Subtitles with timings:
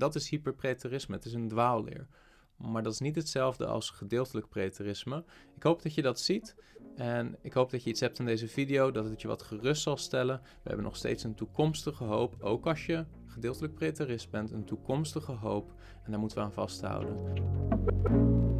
[0.00, 2.06] Dat is hyperpreterisme, het is een dwaalleer.
[2.56, 5.24] Maar dat is niet hetzelfde als gedeeltelijk preterisme.
[5.56, 6.54] Ik hoop dat je dat ziet.
[6.96, 9.82] En ik hoop dat je iets hebt in deze video, dat het je wat gerust
[9.82, 10.40] zal stellen.
[10.42, 15.32] We hebben nog steeds een toekomstige hoop, ook als je gedeeltelijk preterist bent, een toekomstige
[15.32, 15.72] hoop.
[16.04, 18.58] En daar moeten we aan vasthouden.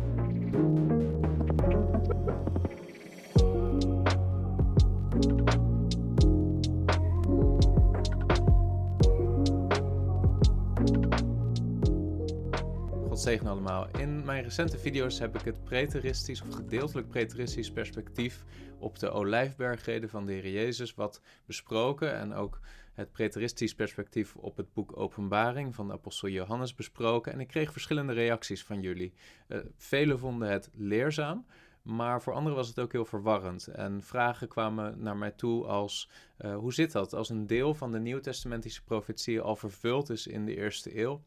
[13.26, 13.88] Allemaal.
[13.98, 18.44] In mijn recente video's heb ik het preteristisch of gedeeltelijk preteristisch perspectief
[18.78, 22.14] op de olijfbergreden van de Heer Jezus wat besproken.
[22.14, 22.60] En ook
[22.94, 27.32] het preteristisch perspectief op het boek Openbaring van de apostel Johannes besproken.
[27.32, 29.12] En ik kreeg verschillende reacties van jullie.
[29.48, 31.46] Uh, velen vonden het leerzaam.
[31.82, 33.66] Maar voor anderen was het ook heel verwarrend.
[33.66, 37.92] En vragen kwamen naar mij toe als: uh, hoe zit dat als een deel van
[37.92, 41.22] de Nieuwtestamentische profetieën al vervuld is in de eerste eeuw?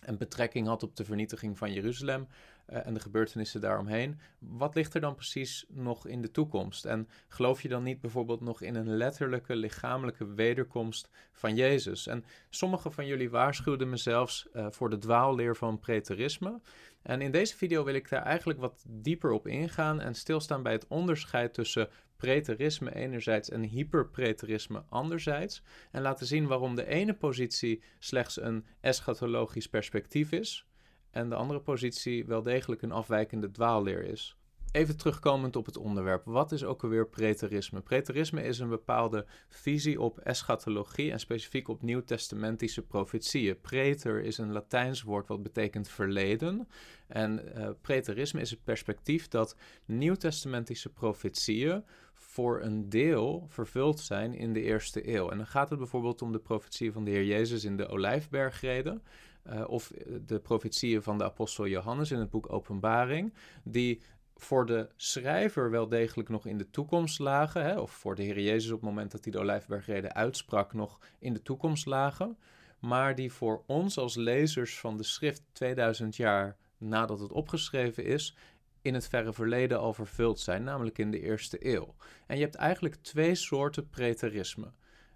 [0.00, 2.26] En betrekking had op de vernietiging van Jeruzalem
[2.68, 4.20] uh, en de gebeurtenissen daaromheen.
[4.38, 6.84] Wat ligt er dan precies nog in de toekomst?
[6.84, 12.06] En geloof je dan niet bijvoorbeeld nog in een letterlijke lichamelijke wederkomst van Jezus?
[12.06, 16.60] En sommige van jullie waarschuwden me zelfs uh, voor de dwaalleer van preterisme.
[17.02, 20.72] En in deze video wil ik daar eigenlijk wat dieper op ingaan en stilstaan bij
[20.72, 21.88] het onderscheid tussen
[22.20, 25.62] preterisme enerzijds en hyperpreterisme anderzijds.
[25.90, 30.66] En laten zien waarom de ene positie slechts een eschatologisch perspectief is
[31.10, 34.36] en de andere positie wel degelijk een afwijkende dwaalleer is.
[34.72, 36.24] Even terugkomend op het onderwerp.
[36.24, 37.80] Wat is ook alweer preterisme?
[37.80, 43.60] Preterisme is een bepaalde visie op eschatologie en specifiek op nieuwtestamentische profetieën.
[43.60, 46.68] Preter is een Latijns woord wat betekent verleden.
[47.08, 51.84] En uh, preterisme is het perspectief dat nieuwtestamentische profetieën
[52.20, 55.30] voor een deel vervuld zijn in de eerste eeuw.
[55.30, 59.02] En dan gaat het bijvoorbeeld om de profetieën van de Heer Jezus in de Olijfbergreden.
[59.46, 59.92] Uh, of
[60.26, 64.00] de profetieën van de apostel Johannes in het boek Openbaring, die
[64.36, 68.40] voor de schrijver wel degelijk nog in de toekomst lagen, hè, of voor de Heer
[68.40, 72.38] Jezus op het moment dat hij de Olijfbergreden uitsprak nog in de toekomst lagen,
[72.78, 78.36] maar die voor ons als lezers van de schrift 2000 jaar nadat het opgeschreven is,
[78.82, 81.94] in het verre verleden al vervuld zijn, namelijk in de eerste eeuw.
[82.26, 84.72] En je hebt eigenlijk twee soorten preterisme.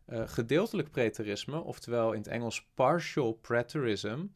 [0.08, 4.26] Uh, gedeeltelijk preterisme, oftewel in het Engels partial preterism,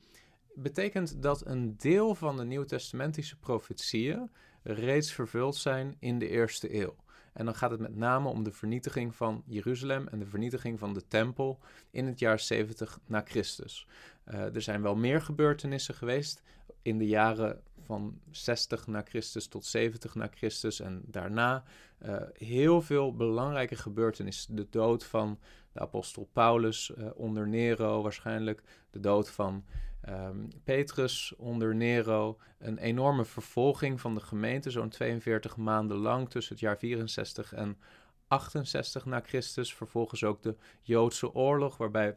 [0.54, 4.30] betekent dat een deel van de Nieuwtestamentische profetieën
[4.62, 6.96] reeds vervuld zijn in de eerste eeuw.
[7.32, 10.94] En dan gaat het met name om de vernietiging van Jeruzalem en de vernietiging van
[10.94, 11.58] de tempel
[11.90, 13.86] in het jaar 70 na Christus.
[14.30, 16.42] Uh, er zijn wel meer gebeurtenissen geweest
[16.82, 21.64] in de jaren van 60 na Christus tot 70 na Christus en daarna
[22.02, 24.56] uh, heel veel belangrijke gebeurtenissen.
[24.56, 25.38] De dood van
[25.72, 29.64] de apostel Paulus uh, onder Nero waarschijnlijk, de dood van
[30.08, 36.52] um, Petrus onder Nero, een enorme vervolging van de gemeente, zo'n 42 maanden lang tussen
[36.52, 37.78] het jaar 64 en
[38.26, 39.74] 68 na Christus.
[39.74, 42.16] Vervolgens ook de Joodse oorlog, waarbij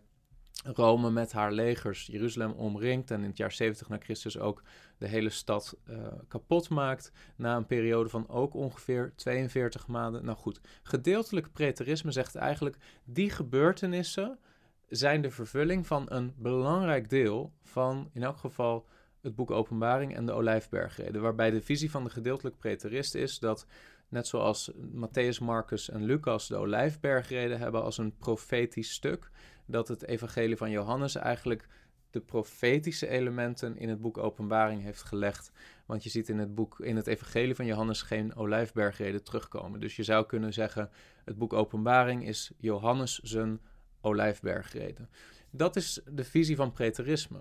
[0.64, 4.64] Rome met haar legers Jeruzalem omringt en in het jaar 70 na Christus ook
[4.98, 7.12] de hele stad uh, kapot maakt.
[7.36, 10.26] Na een periode van ook ongeveer 42 maanden.
[10.26, 14.40] Nou goed, gedeeltelijk preterisme zegt eigenlijk die gebeurtenissen
[14.88, 18.86] zijn de vervulling van een belangrijk deel van in elk geval
[19.22, 21.22] het boek Openbaring en de Olijfbergreden.
[21.22, 23.66] Waarbij de visie van de gedeeltelijk preterist is dat
[24.12, 29.30] net zoals Matthäus, Marcus en Lucas de Olijfbergreden hebben als een profetisch stuk
[29.66, 31.68] dat het evangelie van Johannes eigenlijk
[32.10, 35.52] de profetische elementen in het boek Openbaring heeft gelegd.
[35.86, 39.80] Want je ziet in het boek, in het evangelie van Johannes geen olijfbergreden terugkomen.
[39.80, 40.90] Dus je zou kunnen zeggen,
[41.26, 43.62] het boek Openbaring is Johannes zijn
[44.02, 45.10] olijfbergreden.
[45.50, 47.40] Dat is de visie van preterisme.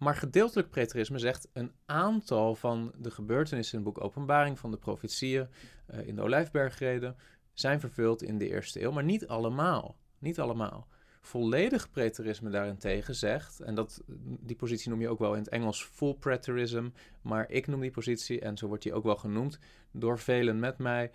[0.00, 4.76] Maar gedeeltelijk preterisme zegt een aantal van de gebeurtenissen in het boek Openbaring, van de
[4.76, 5.48] profetieën
[5.90, 7.16] uh, in de olijfbergreden,
[7.52, 9.96] zijn vervuld in de eerste eeuw, maar niet allemaal.
[10.18, 10.86] Niet allemaal.
[11.20, 14.02] Volledig preterisme daarentegen zegt, en dat,
[14.40, 16.88] die positie noem je ook wel in het Engels full preterism,
[17.22, 19.58] maar ik noem die positie, en zo wordt die ook wel genoemd
[19.90, 21.10] door velen met mij,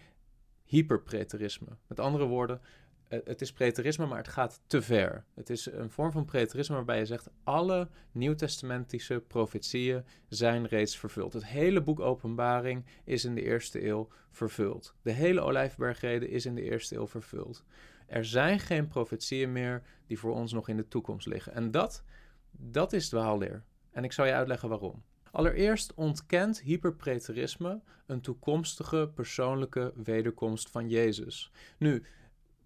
[0.63, 1.77] hyperpreterisme.
[1.87, 2.61] Met andere woorden,
[3.07, 5.25] het is preterisme, maar het gaat te ver.
[5.33, 11.33] Het is een vorm van preterisme waarbij je zegt: alle nieuwtestamentische profetieën zijn reeds vervuld.
[11.33, 14.95] Het hele boek Openbaring is in de eerste eeuw vervuld.
[15.01, 17.63] De hele Olijfbergrede is in de eerste eeuw vervuld.
[18.07, 21.53] Er zijn geen profetieën meer die voor ons nog in de toekomst liggen.
[21.53, 22.03] En dat,
[22.51, 23.63] dat is dwaalleer.
[23.91, 25.03] En ik zal je uitleggen waarom.
[25.31, 31.51] Allereerst ontkent hyperpreterisme een toekomstige persoonlijke wederkomst van Jezus.
[31.77, 32.03] Nu,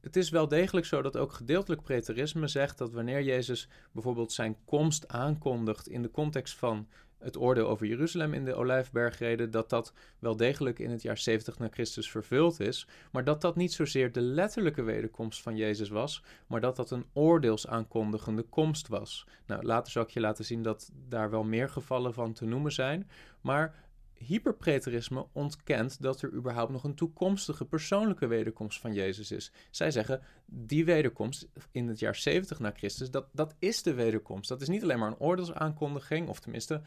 [0.02, 4.58] het is wel degelijk zo dat ook gedeeltelijk preterisme zegt dat wanneer Jezus bijvoorbeeld zijn
[4.66, 6.88] komst aankondigt in de context van
[7.20, 11.60] het oordeel over Jeruzalem in de Olijfbergreden, dat dat wel degelijk in het jaar 70
[11.60, 16.24] na Christus vervuld is, maar dat dat niet zozeer de letterlijke wederkomst van Jezus was,
[16.48, 19.28] maar dat dat een oordeelsaankondigende komst was.
[19.46, 22.72] Nou, later zal ik je laten zien dat daar wel meer gevallen van te noemen
[22.72, 23.10] zijn,
[23.42, 23.76] maar
[24.20, 29.52] hyperpreterisme ontkent dat er überhaupt nog een toekomstige persoonlijke wederkomst van Jezus is.
[29.70, 34.50] Zij zeggen, die wederkomst in het jaar 70 na Christus, dat, dat is de wederkomst.
[34.50, 36.82] Dat is niet alleen maar een oordeelsaankondiging, of tenminste,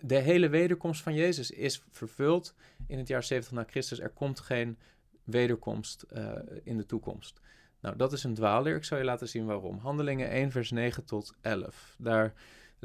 [0.00, 2.54] de hele wederkomst van Jezus is vervuld
[2.86, 4.00] in het jaar 70 na Christus.
[4.00, 4.78] Er komt geen
[5.24, 6.32] wederkomst uh,
[6.62, 7.40] in de toekomst.
[7.80, 8.76] Nou, dat is een dwaalleer.
[8.76, 9.78] Ik zal je laten zien waarom.
[9.78, 11.96] Handelingen 1, vers 9 tot 11.
[11.98, 12.34] Daar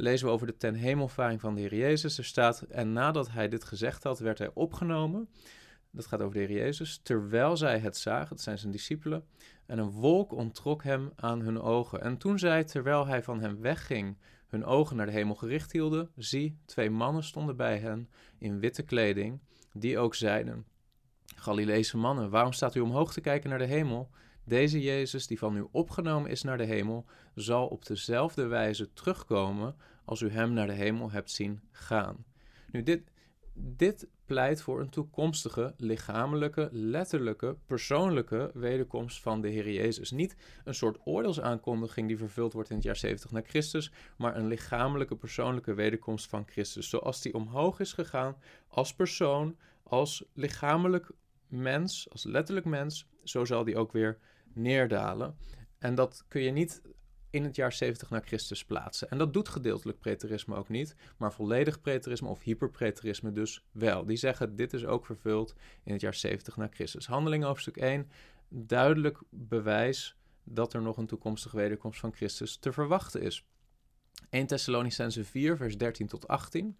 [0.01, 2.17] lezen we over de ten hemelvaring van de Heer Jezus.
[2.17, 5.29] Er staat, en nadat hij dit gezegd had, werd hij opgenomen.
[5.91, 6.99] Dat gaat over de Heer Jezus.
[7.03, 9.25] Terwijl zij het zagen, dat zijn zijn discipelen,
[9.65, 12.01] en een wolk onttrok hem aan hun ogen.
[12.01, 14.17] En toen zij, terwijl hij van hem wegging,
[14.47, 18.83] hun ogen naar de hemel gericht hielden, zie, twee mannen stonden bij hen in witte
[18.83, 19.39] kleding,
[19.73, 20.65] die ook zeiden:
[21.35, 24.09] Galileese mannen, waarom staat u omhoog te kijken naar de hemel?
[24.49, 27.05] Deze Jezus, die van u opgenomen is naar de hemel,
[27.35, 29.75] zal op dezelfde wijze terugkomen
[30.05, 32.25] als u hem naar de hemel hebt zien gaan.
[32.71, 33.01] Nu, dit,
[33.53, 40.11] dit pleit voor een toekomstige, lichamelijke, letterlijke, persoonlijke wederkomst van de Heer Jezus.
[40.11, 44.47] Niet een soort oordeelsaankondiging die vervuld wordt in het jaar 70 na Christus, maar een
[44.47, 46.89] lichamelijke, persoonlijke wederkomst van Christus.
[46.89, 48.37] Zoals die omhoog is gegaan
[48.67, 51.11] als persoon, als lichamelijk
[51.47, 54.19] mens, als letterlijk mens, zo zal die ook weer
[54.53, 55.37] neerdalen.
[55.77, 56.81] En dat kun je niet
[57.29, 59.09] in het jaar 70 na Christus plaatsen.
[59.09, 64.05] En dat doet gedeeltelijk preterisme ook niet, maar volledig preterisme of hyperpreterisme dus wel.
[64.05, 67.07] Die zeggen dit is ook vervuld in het jaar 70 na Christus.
[67.07, 68.11] Handeling hoofdstuk 1,
[68.49, 73.45] duidelijk bewijs dat er nog een toekomstige wederkomst van Christus te verwachten is.
[74.29, 76.77] 1 Thessalonicense 4, vers 13 tot 18.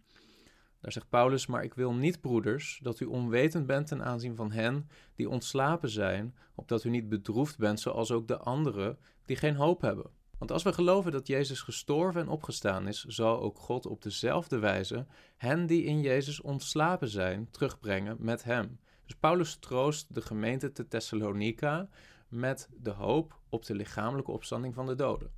[0.81, 4.52] Daar zegt Paulus, maar ik wil niet, broeders, dat u onwetend bent ten aanzien van
[4.52, 9.56] hen die ontslapen zijn, opdat u niet bedroefd bent zoals ook de anderen die geen
[9.56, 10.12] hoop hebben.
[10.38, 14.60] Want als we geloven dat Jezus gestorven en opgestaan is, zal ook God op dezelfde
[14.60, 15.06] wijze
[15.38, 18.80] hen die in Jezus ontslapen zijn, terugbrengen met hem.
[19.06, 21.90] Dus Paulus troost de gemeente te Thessalonica
[22.28, 25.31] met de hoop op de lichamelijke opstanding van de doden.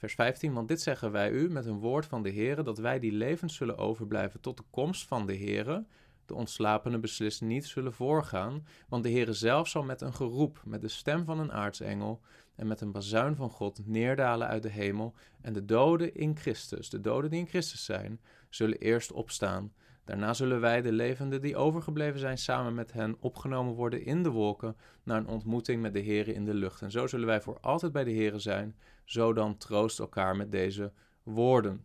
[0.00, 2.98] Vers 15, want dit zeggen wij u met een woord van de Heere, dat wij
[2.98, 5.84] die levend zullen overblijven tot de komst van de Heere,
[6.26, 10.80] de ontslapene beslist niet zullen voorgaan, want de Heere zelf zal met een geroep, met
[10.80, 12.20] de stem van een aartsengel
[12.54, 16.90] en met een bazuin van God neerdalen uit de hemel, en de doden in Christus,
[16.90, 19.72] de doden die in Christus zijn, zullen eerst opstaan.
[20.10, 24.30] Daarna zullen wij, de levenden die overgebleven zijn, samen met hen opgenomen worden in de
[24.30, 26.82] wolken naar een ontmoeting met de Heere in de lucht.
[26.82, 28.76] En zo zullen wij voor altijd bij de Heere zijn.
[29.04, 30.92] Zo dan troost elkaar met deze
[31.22, 31.84] woorden.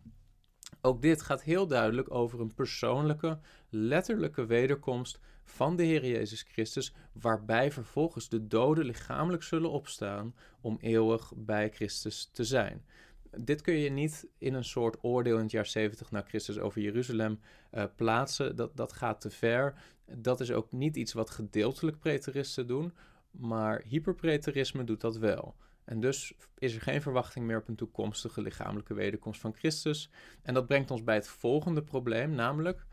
[0.80, 3.38] Ook dit gaat heel duidelijk over een persoonlijke,
[3.68, 10.76] letterlijke wederkomst van de Heer Jezus Christus, waarbij vervolgens de doden lichamelijk zullen opstaan om
[10.80, 12.84] eeuwig bij Christus te zijn.
[13.30, 16.80] Dit kun je niet in een soort oordeel in het jaar 70 na Christus over
[16.80, 17.40] Jeruzalem
[17.72, 18.56] uh, plaatsen.
[18.56, 19.74] Dat, dat gaat te ver.
[20.16, 22.94] Dat is ook niet iets wat gedeeltelijk preteristen doen,
[23.30, 25.56] maar hyperpreterisme doet dat wel.
[25.84, 30.10] En dus is er geen verwachting meer op een toekomstige lichamelijke wederkomst van Christus.
[30.42, 32.86] En dat brengt ons bij het volgende probleem, namelijk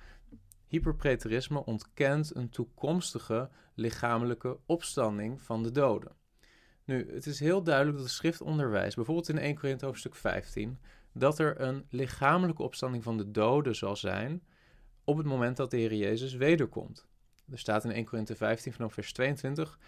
[0.68, 6.23] hyperpreterisme ontkent een toekomstige lichamelijke opstanding van de doden.
[6.86, 10.80] Nu, het is heel duidelijk dat de schrift onderwijst, bijvoorbeeld in 1 Korinthe hoofdstuk 15,
[11.14, 14.44] dat er een lichamelijke opstanding van de doden zal zijn
[15.04, 17.06] op het moment dat de Heer Jezus wederkomt.
[17.52, 19.80] Er staat in 1 Korinthe 15 vanaf vers 22,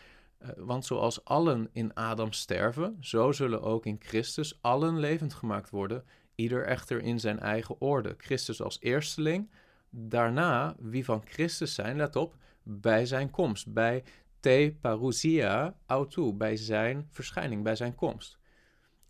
[0.41, 5.69] uh, want zoals allen in Adam sterven, zo zullen ook in Christus allen levend gemaakt
[5.69, 6.03] worden,
[6.35, 8.15] ieder echter in zijn eigen orde.
[8.17, 9.51] Christus als eersteling,
[9.89, 14.03] daarna wie van Christus zijn, let op, bij zijn komst, bij
[14.45, 18.39] te parousia autou, bij zijn verschijning, bij zijn komst.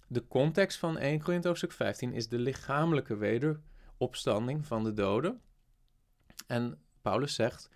[0.08, 5.42] De context van 1 Korinthe hoofdstuk 15 is de lichamelijke wederopstanding van de doden.
[6.48, 7.70] En Paulus zegt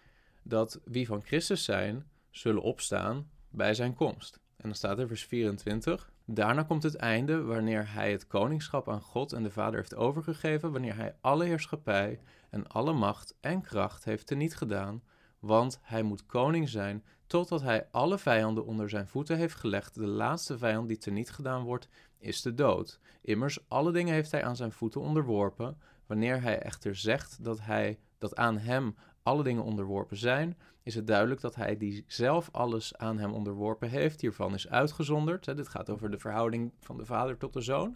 [0.43, 4.39] dat wie van Christus zijn, zullen opstaan bij zijn komst.
[4.57, 6.11] En dan staat er vers 24.
[6.25, 10.71] Daarna komt het einde wanneer hij het koningschap aan God en de Vader heeft overgegeven,
[10.71, 15.03] wanneer hij alle heerschappij en alle macht en kracht heeft teniet gedaan,
[15.39, 19.95] want hij moet koning zijn totdat hij alle vijanden onder zijn voeten heeft gelegd.
[19.95, 22.99] De laatste vijand die teniet gedaan wordt, is de dood.
[23.21, 25.77] Immers, alle dingen heeft hij aan zijn voeten onderworpen.
[26.05, 31.07] Wanneer hij echter zegt dat, hij, dat aan hem alle dingen onderworpen zijn, is het
[31.07, 34.21] duidelijk dat hij die zelf alles aan hem onderworpen heeft.
[34.21, 35.45] Hiervan is uitgezonderd.
[35.45, 37.95] Hè, dit gaat over de verhouding van de vader tot de zoon.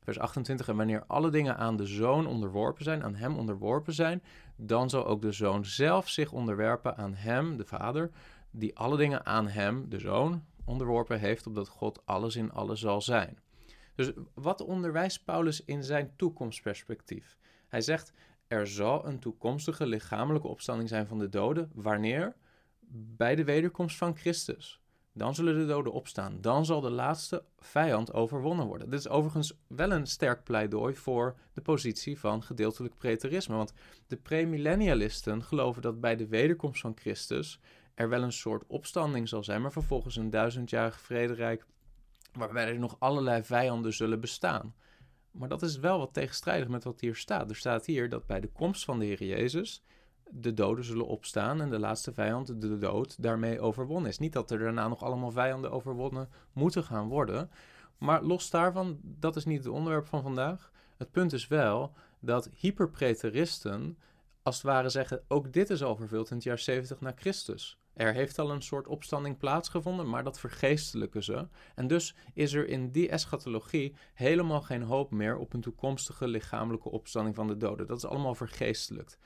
[0.00, 4.22] Vers 28, en wanneer alle dingen aan de zoon onderworpen zijn, aan hem onderworpen zijn,
[4.56, 8.10] dan zal ook de zoon zelf zich onderwerpen aan hem, de vader,
[8.52, 13.00] die alle dingen aan hem, de zoon, onderworpen heeft, opdat God alles in alles zal
[13.00, 13.38] zijn.
[13.94, 17.36] Dus wat onderwijst Paulus in zijn toekomstperspectief?
[17.68, 18.12] Hij zegt,
[18.46, 21.70] er zal een toekomstige lichamelijke opstanding zijn van de doden.
[21.74, 22.36] Wanneer?
[22.90, 24.80] Bij de wederkomst van Christus.
[25.14, 26.40] Dan zullen de doden opstaan.
[26.40, 28.90] Dan zal de laatste vijand overwonnen worden.
[28.90, 33.56] Dit is overigens wel een sterk pleidooi voor de positie van gedeeltelijk preterisme.
[33.56, 33.72] Want
[34.06, 37.60] de premillennialisten geloven dat bij de wederkomst van Christus
[37.94, 41.66] er wel een soort opstanding zal zijn, maar vervolgens een duizendjarig vrederijk
[42.32, 44.74] waarbij er nog allerlei vijanden zullen bestaan.
[45.30, 47.50] Maar dat is wel wat tegenstrijdig met wat hier staat.
[47.50, 49.82] Er staat hier dat bij de komst van de Heer Jezus
[50.34, 54.18] de doden zullen opstaan en de laatste vijand, de dood, daarmee overwonnen is.
[54.18, 57.50] Niet dat er daarna nog allemaal vijanden overwonnen moeten gaan worden.
[57.98, 60.72] Maar los daarvan, dat is niet het onderwerp van vandaag.
[60.96, 63.98] Het punt is wel dat hyperpreteristen
[64.42, 67.78] als het ware zeggen, ook dit is al vervuld in het jaar 70 na Christus.
[67.92, 71.48] Er heeft al een soort opstanding plaatsgevonden, maar dat vergeestelijken ze.
[71.74, 76.90] En dus is er in die eschatologie helemaal geen hoop meer op een toekomstige lichamelijke
[76.90, 77.86] opstanding van de doden.
[77.86, 79.18] Dat is allemaal vergeestelijkt.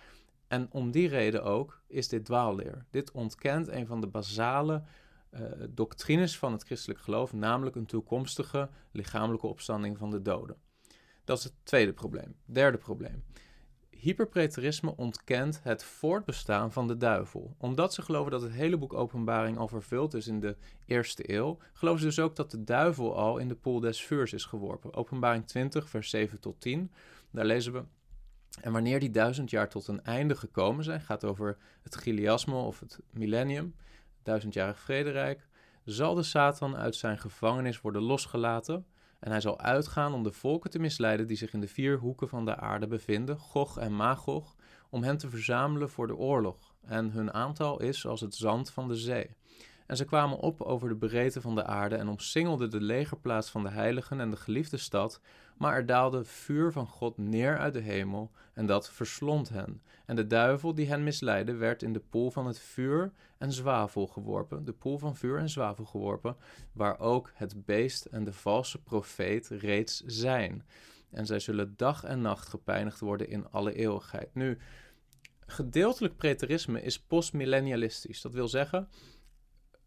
[0.49, 2.85] En om die reden ook is dit dwaalleer.
[2.91, 4.83] Dit ontkent een van de basale
[5.31, 10.57] uh, doctrines van het christelijk geloof, namelijk een toekomstige lichamelijke opstanding van de doden.
[11.25, 12.37] Dat is het tweede probleem.
[12.45, 13.25] Derde probleem.
[14.07, 17.55] Hyperpreterisme ontkent het voortbestaan van de duivel.
[17.59, 21.59] Omdat ze geloven dat het hele boek Openbaring al vervuld is in de eerste eeuw,
[21.73, 24.95] geloven ze dus ook dat de duivel al in de pool des vuurs is geworpen.
[24.95, 26.93] Openbaring 20, vers 7 tot 10.
[27.31, 27.85] Daar lezen we.
[28.61, 32.81] En wanneer die duizend jaar tot een einde gekomen zijn, gaat over het Giliasme of
[32.81, 33.75] het millennium,
[34.23, 35.47] duizendjarig vrederijk,
[35.85, 38.87] zal de Satan uit zijn gevangenis worden losgelaten
[39.19, 42.29] en hij zal uitgaan om de volken te misleiden die zich in de vier hoeken
[42.29, 44.57] van de aarde bevinden, Gog en Magog,
[44.91, 46.75] om hen te verzamelen voor de oorlog.
[46.83, 49.37] En hun aantal is als het zand van de zee.
[49.87, 53.63] En ze kwamen op over de breedte van de aarde en omsingelden de legerplaats van
[53.63, 55.21] de heiligen en de geliefde stad,
[55.57, 59.83] maar er daalde vuur van God neer uit de hemel en dat verslond hen.
[60.07, 64.07] En de duivel die hen misleidde werd in de poel van het vuur en zwavel
[64.07, 66.37] geworpen, de poel van vuur en zwavel geworpen,
[66.73, 70.65] waar ook het beest en de valse profeet reeds zijn.
[71.11, 74.35] En zij zullen dag en nacht gepijnigd worden in alle eeuwigheid.
[74.35, 74.59] Nu,
[75.47, 78.21] gedeeltelijk preterisme is postmillennialistisch.
[78.21, 78.89] Dat wil zeggen,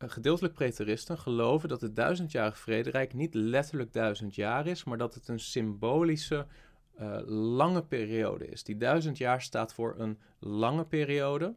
[0.08, 5.28] gedeeltelijk preteristen geloven dat het duizendjarig vrederijk niet letterlijk duizend jaar is, maar dat het
[5.28, 6.48] een symbolische
[7.00, 8.64] uh, lange periode is.
[8.64, 11.56] Die duizend jaar staat voor een lange periode.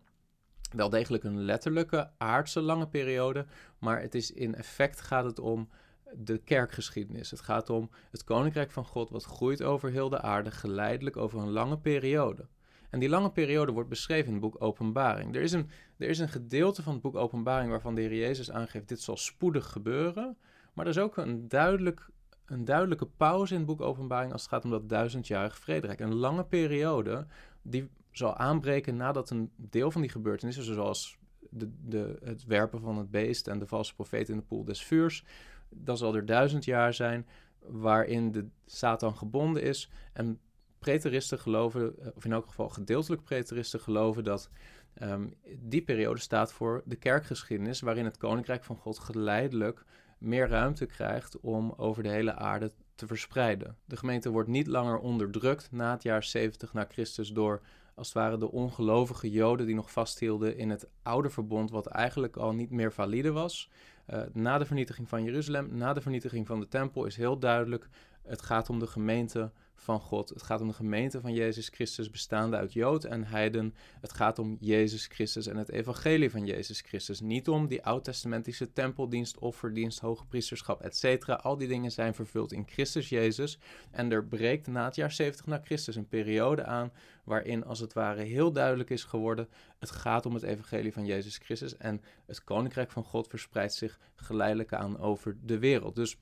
[0.71, 3.47] Wel degelijk een letterlijke, aardse lange periode,
[3.79, 5.69] maar het is in effect gaat het om
[6.13, 7.31] de kerkgeschiedenis.
[7.31, 11.41] Het gaat om het koninkrijk van God wat groeit over heel de aarde geleidelijk over
[11.41, 12.47] een lange periode.
[12.93, 15.35] En die lange periode wordt beschreven in het boek Openbaring.
[15.35, 18.51] Er is een, er is een gedeelte van het boek Openbaring waarvan de Heer Jezus
[18.51, 20.37] aangeeft: dit zal spoedig gebeuren.
[20.73, 22.09] Maar er is ook een, duidelijk,
[22.47, 26.01] een duidelijke pauze in het boek Openbaring als het gaat om dat duizendjarig vrederijk.
[26.01, 27.27] Een lange periode
[27.63, 31.19] die zal aanbreken nadat een deel van die gebeurtenissen, zoals
[31.51, 34.85] de, de, het werpen van het beest en de valse profeet in de poel des
[34.85, 35.25] vuurs,
[35.69, 37.27] dan zal er duizend jaar zijn
[37.59, 40.39] waarin de Satan gebonden is en
[40.83, 44.51] preteristen geloven, eh, of in elk geval gedeeltelijk preteristen geloven dat
[44.95, 49.85] ehm, die periode staat voor de kerkgeschiedenis, waarin het koninkrijk van God geleidelijk
[50.19, 53.77] meer ruimte krijgt om over de hele aarde te verspreiden.
[53.85, 57.61] De gemeente wordt niet langer onderdrukt na het jaar 70 na Christus door
[57.95, 62.37] als het ware de ongelovige Joden die nog vasthielden in het oude verbond, wat eigenlijk
[62.37, 63.71] al niet meer valide was.
[64.11, 67.89] Uh, na de vernietiging van Jeruzalem, na de vernietiging van de tempel, is heel duidelijk:
[68.23, 70.29] het gaat om de gemeente van God.
[70.29, 73.75] Het gaat om de gemeente van Jezus Christus, bestaande uit Jood en Heiden.
[74.01, 77.21] Het gaat om Jezus Christus en het evangelie van Jezus Christus.
[77.21, 81.29] Niet om die oud-testamentische tempeldienst, offerdienst, hoge priesterschap, etc.
[81.29, 83.59] Al die dingen zijn vervuld in Christus Jezus.
[83.91, 86.93] En er breekt na het jaar 70 na Christus een periode aan
[87.25, 89.49] waarin als het ware heel duidelijk is geworden:
[89.79, 91.77] het gaat om het evangelie van Jezus Christus.
[91.77, 95.95] En het koninkrijk van God verspreidt zich geleidelijk aan over de wereld.
[95.95, 96.17] Dus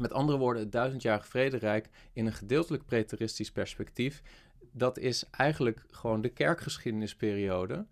[0.00, 4.22] met andere woorden, het duizendjarige vrederijk in een gedeeltelijk preteristisch perspectief,
[4.72, 7.86] dat is eigenlijk gewoon de kerkgeschiedenisperiode.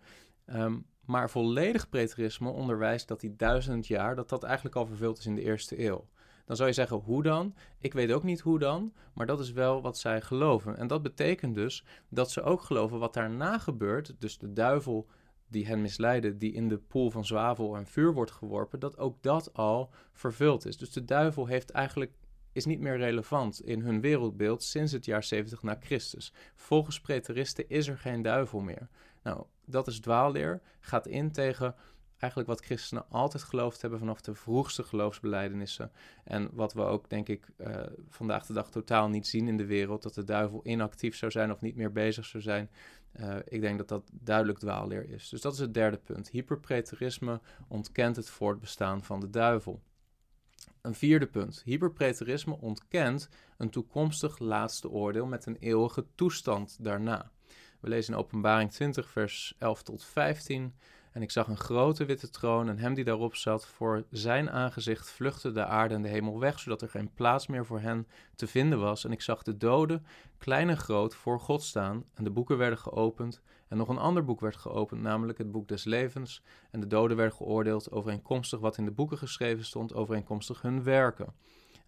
[0.46, 5.26] Um, maar volledig preterisme onderwijst dat die duizend jaar, dat dat eigenlijk al vervuld is
[5.26, 6.08] in de eerste eeuw.
[6.44, 7.54] Dan zou je zeggen, hoe dan?
[7.78, 10.76] Ik weet ook niet hoe dan, maar dat is wel wat zij geloven.
[10.76, 15.06] En dat betekent dus dat ze ook geloven wat daarna gebeurt, dus de duivel
[15.48, 19.22] die hen misleiden, die in de poel van zwavel en vuur wordt geworpen, dat ook
[19.22, 20.76] dat al vervuld is.
[20.76, 22.12] Dus de duivel heeft eigenlijk
[22.52, 26.32] is niet meer relevant in hun wereldbeeld sinds het jaar 70 na Christus.
[26.54, 28.88] Volgens preteristen is er geen duivel meer.
[29.22, 31.74] Nou, dat is dwaalleer, gaat in tegen
[32.18, 35.92] eigenlijk wat christenen altijd geloofd hebben vanaf de vroegste geloofsbelijdenissen.
[36.24, 37.76] En wat we ook, denk ik, uh,
[38.08, 41.52] vandaag de dag totaal niet zien in de wereld, dat de duivel inactief zou zijn
[41.52, 42.70] of niet meer bezig zou zijn.
[43.20, 45.28] Uh, ik denk dat dat duidelijk dwaalleer is.
[45.28, 46.28] Dus dat is het derde punt.
[46.30, 49.82] Hyperpreterisme ontkent het voortbestaan van de duivel.
[50.82, 51.62] Een vierde punt.
[51.64, 57.30] Hyperpreterisme ontkent een toekomstig laatste oordeel met een eeuwige toestand daarna.
[57.80, 60.74] We lezen in Openbaring 20, vers 11 tot 15.
[61.12, 63.66] En ik zag een grote witte troon en hem die daarop zat.
[63.66, 67.66] Voor zijn aangezicht vluchtte de aarde en de hemel weg, zodat er geen plaats meer
[67.66, 69.04] voor hen te vinden was.
[69.04, 70.06] En ik zag de doden,
[70.38, 72.04] klein en groot, voor God staan.
[72.14, 73.42] En de boeken werden geopend.
[73.68, 76.42] En nog een ander boek werd geopend, namelijk het boek des levens.
[76.70, 81.34] En de doden werden geoordeeld overeenkomstig wat in de boeken geschreven stond, overeenkomstig hun werken.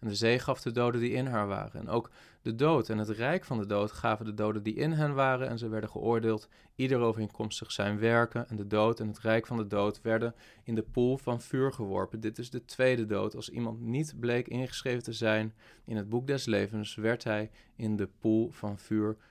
[0.01, 1.81] En de zee gaf de doden die in haar waren.
[1.81, 2.09] En ook
[2.41, 5.47] de dood en het rijk van de dood gaven de doden die in hen waren.
[5.47, 8.49] En ze werden geoordeeld, ieder overeenkomstig zijn werken.
[8.49, 11.73] En de dood en het rijk van de dood werden in de poel van vuur
[11.73, 12.19] geworpen.
[12.19, 13.35] Dit is de tweede dood.
[13.35, 15.53] Als iemand niet bleek ingeschreven te zijn
[15.85, 19.30] in het boek des levens, werd hij in de poel van vuur geworpen.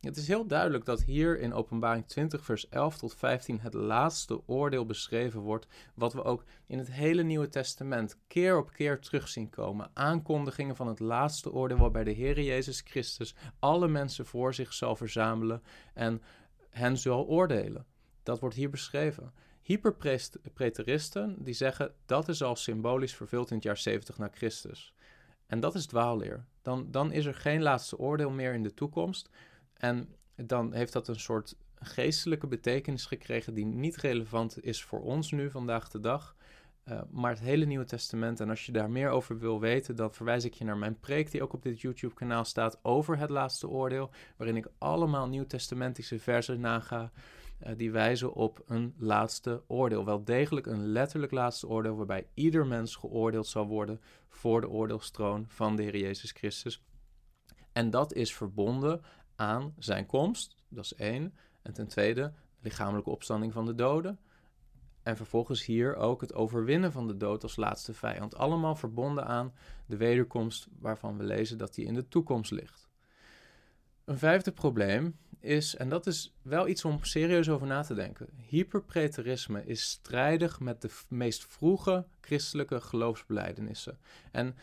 [0.00, 4.48] Het is heel duidelijk dat hier in Openbaring 20, vers 11 tot 15 het laatste
[4.48, 9.28] oordeel beschreven wordt, wat we ook in het hele Nieuwe Testament keer op keer terug
[9.28, 9.90] zien komen.
[9.94, 14.96] Aankondigingen van het laatste oordeel waarbij de Heer Jezus Christus alle mensen voor zich zal
[14.96, 15.62] verzamelen
[15.94, 16.22] en
[16.70, 17.86] hen zal oordelen.
[18.22, 19.32] Dat wordt hier beschreven.
[19.62, 24.94] Hyperpreteristen die zeggen dat is al symbolisch vervuld in het jaar 70 na Christus.
[25.50, 26.44] En dat is dwaalleer.
[26.62, 29.30] Dan, dan is er geen laatste oordeel meer in de toekomst.
[29.74, 35.30] En dan heeft dat een soort geestelijke betekenis gekregen die niet relevant is voor ons
[35.30, 36.36] nu vandaag de dag.
[36.84, 38.40] Uh, maar het hele Nieuwe Testament.
[38.40, 41.30] En als je daar meer over wil weten, dan verwijs ik je naar mijn preek
[41.30, 44.10] die ook op dit YouTube-kanaal staat over het laatste oordeel.
[44.36, 47.10] Waarin ik allemaal nieuwtestamentische versen naga.
[47.66, 50.04] Uh, die wijzen op een laatste oordeel.
[50.04, 55.44] Wel degelijk een letterlijk laatste oordeel, waarbij ieder mens geoordeeld zal worden voor de oordeelstroon
[55.48, 56.84] van de Heer Jezus Christus.
[57.72, 59.00] En dat is verbonden
[59.36, 61.34] aan zijn komst, dat is één.
[61.62, 64.18] En ten tweede, lichamelijke opstanding van de doden.
[65.02, 68.36] En vervolgens hier ook het overwinnen van de dood als laatste vijand.
[68.36, 69.52] Allemaal verbonden aan
[69.86, 72.89] de wederkomst waarvan we lezen dat die in de toekomst ligt.
[74.04, 78.28] Een vijfde probleem is, en dat is wel iets om serieus over na te denken.
[78.36, 83.98] Hyperpreterisme is strijdig met de meest vroege christelijke geloofsbelijdenissen.
[84.32, 84.56] En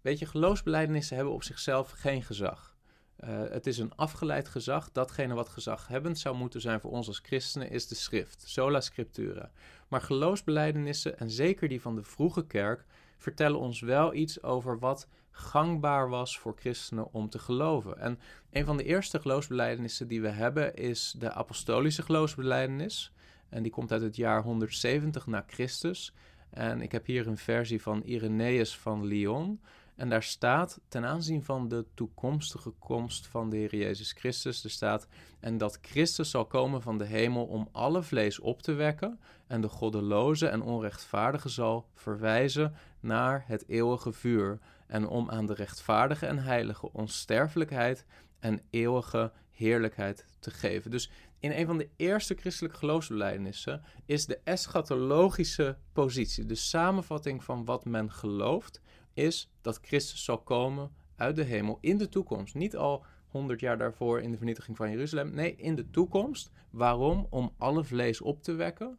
[0.00, 2.76] weet je, geloofsbelijdenissen hebben op zichzelf geen gezag.
[3.24, 4.92] Uh, het is een afgeleid gezag.
[4.92, 9.50] Datgene wat gezaghebbend zou moeten zijn voor ons als christenen is de schrift, sola scriptura.
[9.88, 12.84] Maar geloofsbelijdenissen, en zeker die van de vroege kerk,
[13.18, 15.08] vertellen ons wel iets over wat
[15.40, 17.98] gangbaar was voor christenen om te geloven.
[17.98, 18.18] En
[18.50, 23.12] een van de eerste geloofsbelijdenissen die we hebben is de apostolische geloofsbeleidenis.
[23.48, 26.14] En die komt uit het jaar 170 na Christus.
[26.50, 29.60] En ik heb hier een versie van Irenaeus van Lyon.
[30.00, 34.70] En daar staat ten aanzien van de toekomstige komst van de Heer Jezus Christus, er
[34.70, 35.06] staat,
[35.40, 39.60] en dat Christus zal komen van de hemel om alle vlees op te wekken, en
[39.60, 44.58] de goddeloze en onrechtvaardige zal verwijzen naar het eeuwige vuur,
[44.90, 48.04] en om aan de rechtvaardige en heilige onsterfelijkheid
[48.38, 50.90] en eeuwige heerlijkheid te geven.
[50.90, 57.64] Dus in een van de eerste christelijke geloofsbelijdenissen is de eschatologische positie, de samenvatting van
[57.64, 58.80] wat men gelooft,
[59.14, 62.54] is dat Christus zal komen uit de hemel in de toekomst.
[62.54, 65.34] Niet al 100 jaar daarvoor in de vernietiging van Jeruzalem.
[65.34, 66.50] Nee, in de toekomst.
[66.70, 67.26] Waarom?
[67.30, 68.98] Om alle vlees op te wekken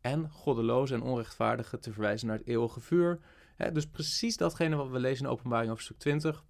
[0.00, 3.20] en goddeloze en onrechtvaardigen te verwijzen naar het eeuwige vuur.
[3.72, 6.44] Dus precies datgene wat we lezen in Openbaring hoofdstuk 20.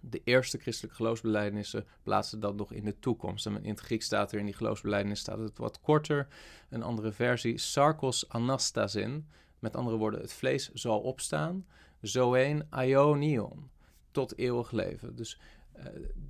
[0.00, 3.46] De eerste christelijke geloofsbelijdenissen plaatsen dat nog in de toekomst.
[3.46, 6.28] En in het Grieks staat er in die geloofsbelijdenis staat het wat korter.
[6.68, 9.28] Een andere versie, sarkos anastasin.
[9.58, 11.66] Met andere woorden, het vlees zal opstaan
[12.00, 13.70] zoeen aionion,
[14.10, 15.16] tot eeuwig leven.
[15.16, 15.40] Dus
[15.76, 15.84] uh,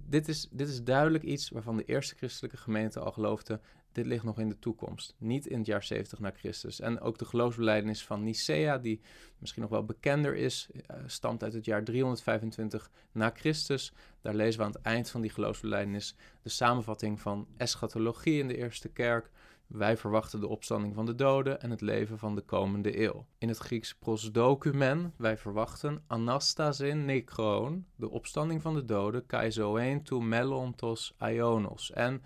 [0.09, 3.61] dit, is, dit is duidelijk iets waarvan de eerste christelijke gemeente al geloofde,
[3.93, 6.81] dit ligt nog in de toekomst, niet in het jaar 70 na Christus.
[6.81, 9.01] En ook de geloofsbelijdenis van Nicea, die
[9.39, 13.93] misschien nog wel bekender is, uh, stamt uit het jaar 325 na Christus.
[14.21, 18.57] Daar lezen we aan het eind van die geloofsbelijdenis de samenvatting van eschatologie in de
[18.57, 19.31] eerste kerk,
[19.71, 23.27] wij verwachten de opstanding van de doden en het leven van de komende eeuw.
[23.39, 30.21] In het Grieks prosdocumen, wij verwachten anastasin nekron, de opstanding van de doden, kaizoen tu
[30.21, 32.23] melontos aionos en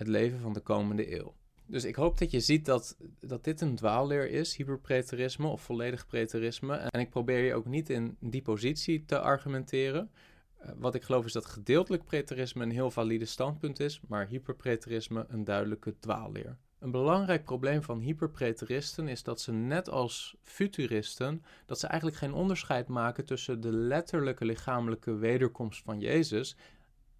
[0.00, 1.34] het leven van de komende eeuw.
[1.66, 6.06] Dus ik hoop dat je ziet dat, dat dit een dwaalleer is, hyperpreterisme of volledig
[6.06, 6.76] preterisme.
[6.76, 10.10] En ik probeer je ook niet in die positie te argumenteren.
[10.56, 15.24] Eh, wat ik geloof is dat gedeeltelijk preterisme een heel valide standpunt is, maar hyperpreterisme
[15.28, 16.56] een duidelijke dwaalleer.
[16.78, 22.32] Een belangrijk probleem van hyperpreteristen is dat ze net als futuristen, dat ze eigenlijk geen
[22.32, 26.56] onderscheid maken tussen de letterlijke lichamelijke wederkomst van Jezus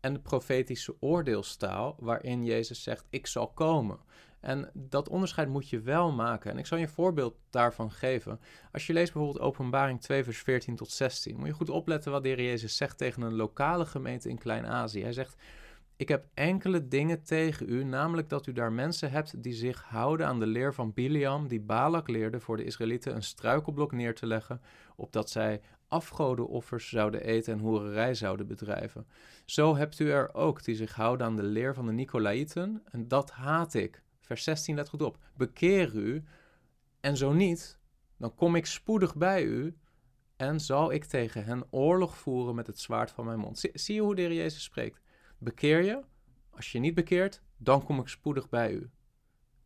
[0.00, 3.98] en de profetische oordeelstaal waarin Jezus zegt ik zal komen.
[4.40, 6.50] En dat onderscheid moet je wel maken.
[6.50, 8.40] En ik zal je een voorbeeld daarvan geven.
[8.72, 12.22] Als je leest bijvoorbeeld Openbaring 2, vers 14 tot 16, moet je goed opletten wat
[12.22, 15.02] de Heer Jezus zegt tegen een lokale gemeente in Klein-Azië.
[15.02, 15.36] Hij zegt:
[16.00, 20.26] Ik heb enkele dingen tegen u, namelijk dat u daar mensen hebt die zich houden
[20.26, 24.26] aan de leer van Biliam, die Balak leerde voor de Israëlieten een struikelblok neer te
[24.26, 24.60] leggen,
[24.96, 29.06] opdat zij afgodenoffers zouden eten en hoererij zouden bedrijven.
[29.44, 33.08] Zo hebt u er ook die zich houden aan de leer van de Nicolaïten, en
[33.08, 34.02] dat haat ik.
[34.20, 35.18] Vers 16, let goed op.
[35.36, 36.24] Bekeer u,
[37.00, 37.78] en zo niet,
[38.16, 39.76] dan kom ik spoedig bij u
[40.36, 43.58] en zal ik tegen hen oorlog voeren met het zwaard van mijn mond.
[43.72, 45.00] Zie, je hoe de Heer Jezus spreekt?
[45.42, 46.00] Bekeer je,
[46.50, 48.90] als je niet bekeert, dan kom ik spoedig bij u.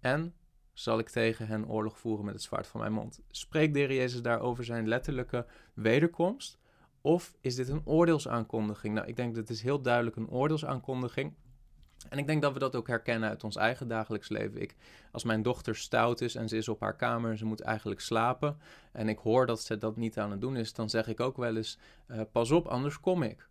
[0.00, 0.34] En
[0.72, 3.20] zal ik tegen hen oorlog voeren met het zwaard van mijn mond.
[3.30, 6.58] Spreekt de Jezus daar over zijn letterlijke wederkomst?
[7.00, 8.94] Of is dit een oordeelsaankondiging?
[8.94, 11.34] Nou, ik denk dat het heel duidelijk een oordeelsaankondiging.
[12.08, 14.60] En ik denk dat we dat ook herkennen uit ons eigen dagelijks leven.
[14.60, 14.76] Ik,
[15.12, 18.00] als mijn dochter stout is en ze is op haar kamer en ze moet eigenlijk
[18.00, 18.58] slapen.
[18.92, 21.36] En ik hoor dat ze dat niet aan het doen is, dan zeg ik ook
[21.36, 23.48] wel eens: uh, Pas op, anders kom ik.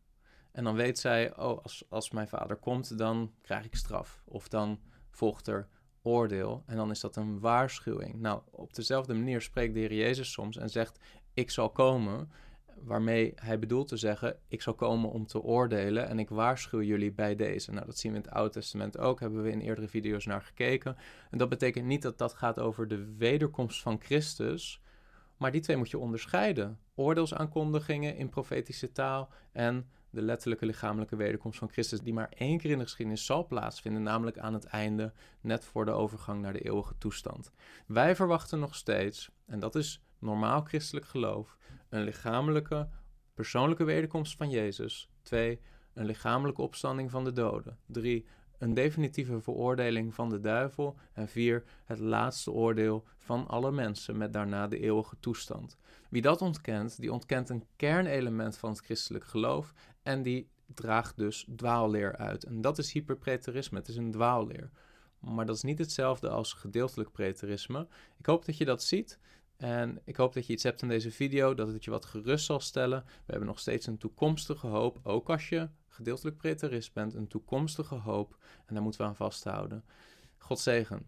[0.54, 4.24] En dan weet zij: Oh, als, als mijn vader komt, dan krijg ik straf.
[4.26, 5.68] Of dan volgt er
[6.02, 6.63] oordeel.
[6.66, 8.16] En dan is dat een waarschuwing.
[8.16, 11.00] Nou, op dezelfde manier spreekt de Heer Jezus soms en zegt:
[11.34, 12.32] Ik zal komen
[12.76, 17.12] waarmee hij bedoelt te zeggen: Ik zal komen om te oordelen en ik waarschuw jullie
[17.12, 17.72] bij deze.
[17.72, 20.42] Nou, dat zien we in het Oude Testament ook, hebben we in eerdere video's naar
[20.42, 20.98] gekeken.
[21.32, 24.82] En dat betekent niet dat dat gaat over de wederkomst van Christus,
[25.38, 31.60] maar die twee moet je onderscheiden: oordeelsaankondigingen in profetische taal en de letterlijke lichamelijke wederkomst
[31.60, 35.13] van Christus, die maar één keer in de geschiedenis zal plaatsvinden, namelijk aan het einde,
[35.41, 37.52] net voor de overgang naar de eeuwige toestand.
[37.86, 41.58] Wij verwachten nog steeds, en dat is normaal christelijk geloof,
[41.89, 42.89] een lichamelijke,
[43.34, 45.10] persoonlijke wederkomst van Jezus.
[45.21, 45.60] 2.
[45.93, 47.78] Een lichamelijke opstanding van de doden.
[47.86, 48.26] 3.
[48.58, 50.97] Een definitieve veroordeling van de duivel.
[51.13, 51.63] En 4.
[51.86, 55.78] Het laatste oordeel van alle mensen met daarna de eeuwige toestand.
[56.10, 59.73] Wie dat ontkent, die ontkent een kernelement van het christelijk geloof
[60.04, 62.44] en die draagt dus dwaalleer uit.
[62.44, 64.70] En dat is hyperpreterisme, het is een dwaalleer.
[65.20, 67.88] Maar dat is niet hetzelfde als gedeeltelijk preterisme.
[68.18, 69.20] Ik hoop dat je dat ziet.
[69.58, 72.46] En ik hoop dat je iets hebt in deze video, dat het je wat gerust
[72.46, 73.04] zal stellen.
[73.06, 77.96] We hebben nog steeds een toekomstige hoop, ook als je gedeeltelijk preterist bent, een toekomstige
[77.96, 78.38] hoop.
[78.66, 79.84] En daar moeten we aan vasthouden.
[80.38, 81.08] God zegen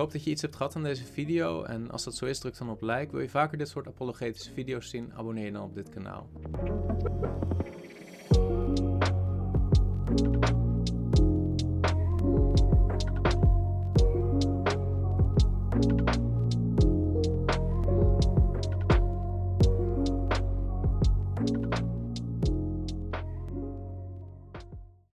[0.00, 2.58] hoop dat je iets hebt gehad aan deze video en als dat zo is, druk
[2.58, 3.08] dan op like.
[3.10, 6.28] Wil je vaker dit soort apologetische video's zien, abonneer je dan op dit kanaal.